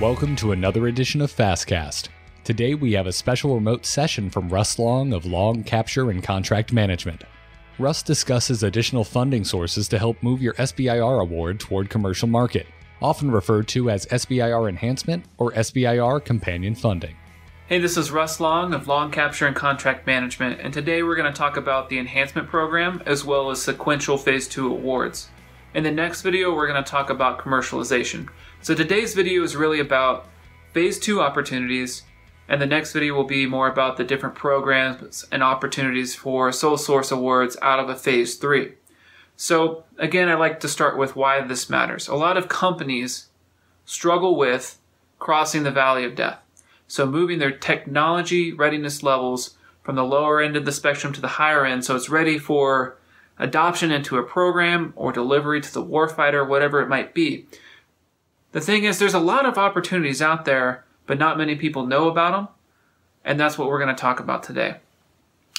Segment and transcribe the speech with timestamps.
[0.00, 2.08] Welcome to another edition of Fastcast.
[2.42, 6.72] Today we have a special remote session from Russ Long of Long Capture and Contract
[6.72, 7.22] Management.
[7.78, 12.66] Russ discusses additional funding sources to help move your SBIR award toward commercial market,
[13.00, 17.14] often referred to as SBIR enhancement or SBIR companion funding.
[17.68, 21.32] Hey, this is Russ Long of Long Capture and Contract Management, and today we're going
[21.32, 25.28] to talk about the enhancement program as well as sequential phase 2 awards.
[25.74, 28.28] In the next video, we're going to talk about commercialization.
[28.62, 30.28] So today's video is really about
[30.72, 32.04] phase two opportunities,
[32.48, 36.76] and the next video will be more about the different programs and opportunities for sole
[36.76, 38.74] source awards out of a phase three.
[39.36, 42.06] So again, I'd like to start with why this matters.
[42.06, 43.26] A lot of companies
[43.84, 44.78] struggle with
[45.18, 46.38] crossing the valley of death.
[46.86, 51.26] So moving their technology readiness levels from the lower end of the spectrum to the
[51.26, 52.96] higher end so it's ready for
[53.38, 57.46] adoption into a program or delivery to the warfighter, whatever it might be.
[58.52, 62.08] The thing is, there's a lot of opportunities out there, but not many people know
[62.08, 62.48] about them.
[63.24, 64.76] And that's what we're going to talk about today.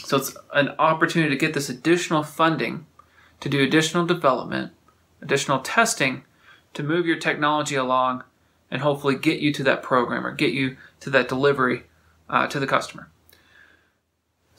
[0.04, 2.86] So it's an opportunity to get this additional funding
[3.40, 4.72] to do additional development,
[5.22, 6.23] additional testing
[6.73, 8.23] to move your technology along
[8.70, 11.84] and hopefully get you to that program or get you to that delivery
[12.30, 13.10] uh, to the customer.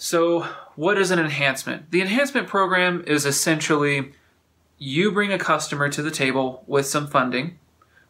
[0.06, 0.42] So,
[0.76, 1.90] what is an enhancement?
[1.90, 4.12] The enhancement program is essentially
[4.78, 7.58] you bring a customer to the table with some funding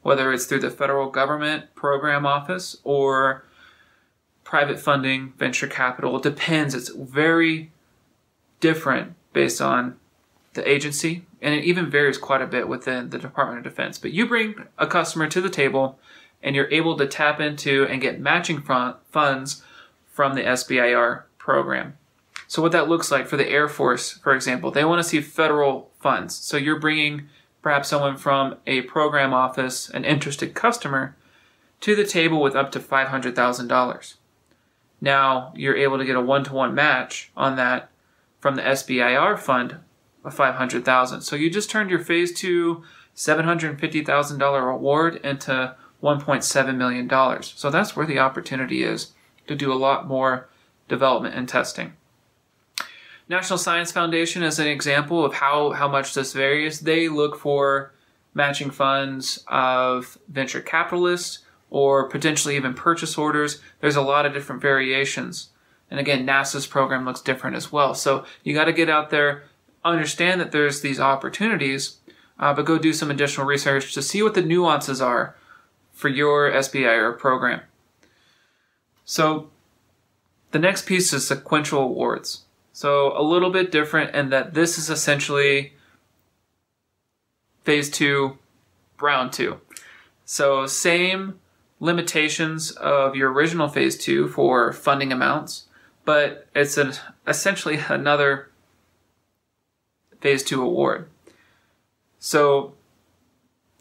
[0.03, 3.47] whether it's through the federal government program office or
[4.45, 6.19] private funding, venture capital.
[6.19, 6.75] It depends.
[6.75, 7.73] It's very
[8.61, 9.97] different based on
[10.53, 13.99] the agency, and it even varies quite a bit within the Department of Defense.
[13.99, 15.99] But you bring a customer to the table,
[16.43, 19.63] and you're able to tap into and get matching funds
[20.13, 21.97] from the SBIR program.
[22.49, 25.21] So, what that looks like for the Air Force, for example, they want to see
[25.21, 26.35] federal funds.
[26.35, 27.29] So, you're bringing
[27.63, 31.17] perhaps someone from a program office, an interested customer,
[31.81, 34.15] to the table with up to $500,000.
[35.01, 37.91] Now you're able to get a one to one match on that
[38.41, 39.77] from the SBIR fund
[40.25, 41.21] of 500,000.
[41.21, 42.83] So you just turned your phase 2
[43.15, 47.43] $750,000 award into $1.7 million.
[47.43, 49.13] So that's where the opportunity is
[49.47, 50.49] to do a lot more
[50.89, 51.95] development and testing.
[53.29, 56.81] National Science Foundation is an example of how, how much this varies.
[56.81, 57.93] They look for
[58.35, 63.61] matching funds of venture capitalists or potentially even purchase orders.
[63.81, 65.49] There's a lot of different variations.
[65.91, 67.95] And again, NASA's program looks different as well.
[67.95, 69.45] So you got to get out there,
[69.85, 71.97] understand that there's these opportunities,
[72.39, 75.35] uh, but go do some additional research to see what the nuances are
[75.93, 77.63] for your SBIR program.
[79.05, 79.51] So
[80.57, 82.47] the next piece is sequential awards.
[82.73, 85.75] So a little bit different in that this is essentially
[87.63, 88.39] phase two,
[88.99, 89.61] round two.
[90.25, 91.41] So same
[91.79, 95.67] limitations of your original phase two for funding amounts,
[96.07, 96.95] but it's an,
[97.27, 98.49] essentially another
[100.23, 101.11] phase two award.
[102.19, 102.73] So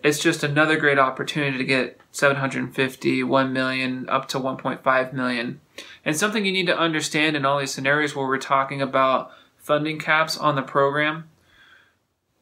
[0.04, 5.62] it's just another great opportunity to get 750, 1 million, up to 1.5 million
[6.04, 10.00] and something you need to understand in all these scenarios where we're talking about funding
[10.00, 11.28] caps on the program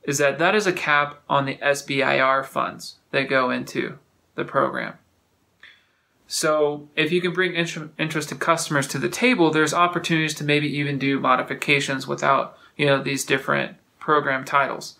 [0.03, 3.97] is that that is a cap on the SBIR funds that go into
[4.35, 4.95] the program.
[6.27, 10.97] So if you can bring interested customers to the table, there's opportunities to maybe even
[10.97, 14.97] do modifications without, you know, these different program titles.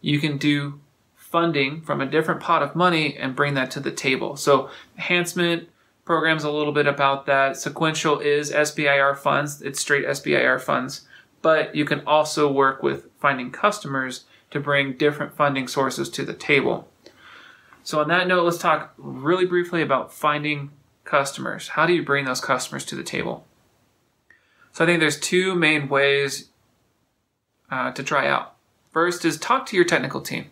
[0.00, 0.80] You can do
[1.14, 4.36] funding from a different pot of money and bring that to the table.
[4.36, 5.68] So enhancement,
[6.10, 7.56] program's a little bit about that.
[7.56, 11.02] Sequential is SBIR funds, it's straight SBIR funds,
[11.40, 16.34] but you can also work with finding customers to bring different funding sources to the
[16.34, 16.88] table.
[17.84, 20.72] So, on that note, let's talk really briefly about finding
[21.04, 21.68] customers.
[21.68, 23.46] How do you bring those customers to the table?
[24.72, 26.48] So, I think there's two main ways
[27.70, 28.56] uh, to try out.
[28.92, 30.46] First is talk to your technical team.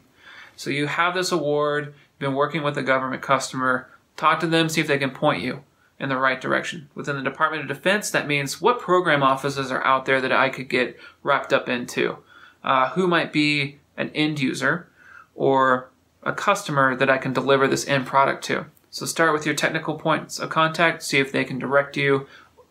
[0.54, 3.88] So, you have this award, you've been working with a government customer
[4.19, 5.62] Talk to them, see if they can point you
[5.99, 6.91] in the right direction.
[6.94, 10.49] Within the Department of Defense, that means what program offices are out there that I
[10.49, 12.19] could get wrapped up into?
[12.65, 14.88] Uh, who might be an end user
[15.37, 15.88] or
[16.25, 18.67] a customer that I can deliver this end product to?
[18.91, 22.26] So start with your technical points of contact, see if they can direct you,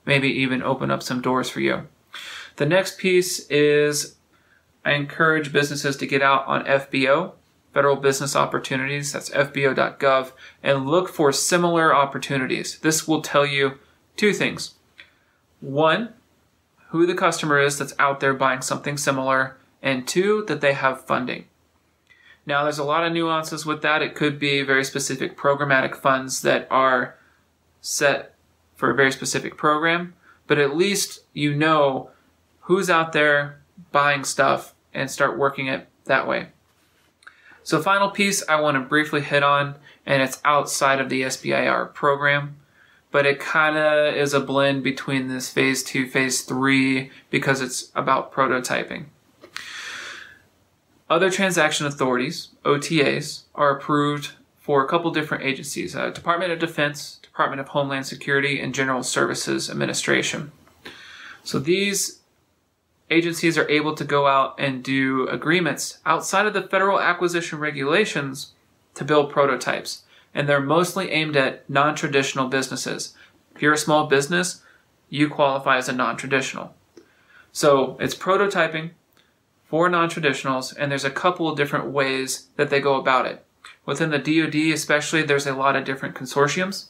[0.06, 1.88] maybe even open up some doors for you.
[2.58, 4.16] The next piece is
[4.84, 7.34] I encourage businesses to get out on FBO,
[7.78, 10.32] Federal Business Opportunities, that's fbo.gov,
[10.64, 12.80] and look for similar opportunities.
[12.80, 13.78] This will tell you
[14.16, 14.74] two things.
[15.60, 16.16] One,
[16.88, 21.06] who the customer is that's out there buying something similar, and two, that they have
[21.06, 21.46] funding.
[22.48, 24.02] Now, there's a lot of nuances with that.
[24.02, 27.16] It could be very specific programmatic funds that are
[27.80, 28.34] set
[28.74, 30.16] for a very specific program,
[30.48, 32.10] but at least you know
[32.62, 36.48] who's out there buying stuff and start working it that way.
[37.68, 39.76] So, final piece I want to briefly hit on,
[40.06, 42.56] and it's outside of the SBIR program,
[43.12, 47.92] but it kind of is a blend between this phase two, phase three, because it's
[47.94, 49.08] about prototyping.
[51.10, 57.20] Other transaction authorities, OTAs, are approved for a couple different agencies uh, Department of Defense,
[57.22, 60.54] Department of Homeland Security, and General Services Administration.
[61.44, 62.17] So these
[63.10, 68.54] agencies are able to go out and do agreements outside of the federal acquisition regulations
[68.96, 70.04] to build prototypes.
[70.34, 73.16] And they're mostly aimed at non traditional businesses.
[73.56, 74.62] If you're a small business,
[75.10, 76.76] you qualify as a non traditional.
[77.52, 78.92] So it's prototyping
[79.66, 83.44] for non traditionals, and there's a couple of different ways that they go about it.
[83.86, 86.88] Within the DoD, especially, there's a lot of different consortiums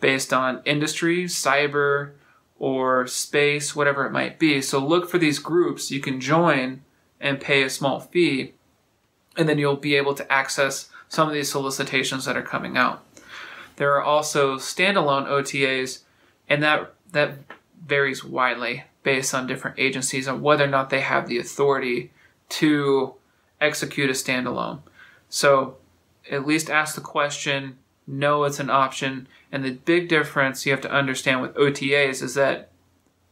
[0.00, 2.12] based on industry, cyber,
[2.60, 4.60] or space, whatever it might be.
[4.62, 6.82] So look for these groups you can join
[7.18, 8.52] and pay a small fee,
[9.36, 13.02] and then you'll be able to access some of these solicitations that are coming out.
[13.76, 16.00] There are also standalone OTAs,
[16.48, 17.38] and that that
[17.84, 22.12] varies widely based on different agencies on whether or not they have the authority
[22.50, 23.14] to
[23.60, 24.80] execute a standalone.
[25.30, 25.76] So
[26.30, 27.78] at least ask the question,
[28.10, 32.34] know it's an option, and the big difference you have to understand with OTAs is
[32.34, 32.70] that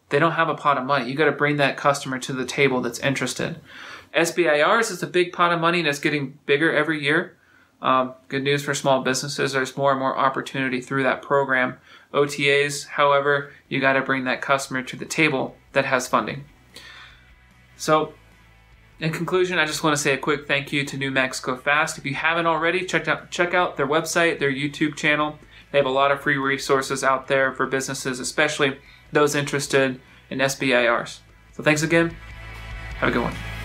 [0.09, 1.11] they don't have a pot of money.
[1.11, 3.61] You got to bring that customer to the table that's interested.
[4.15, 7.37] SBIRs is a big pot of money and it's getting bigger every year.
[7.81, 9.53] Um, good news for small businesses.
[9.53, 11.77] There's more and more opportunity through that program.
[12.13, 16.45] OTAs, however, you got to bring that customer to the table that has funding.
[17.77, 18.15] So,
[19.01, 21.99] in conclusion, I just want to say a quick thank you to New Mexico Fast.
[21.99, 25.39] If you haven't already, check out check out their website, their YouTube channel.
[25.71, 28.79] They have a lot of free resources out there for businesses, especially
[29.13, 30.01] those interested
[30.31, 31.21] in SBIRs.
[31.53, 32.17] So thanks again.
[32.97, 33.58] Have a good one.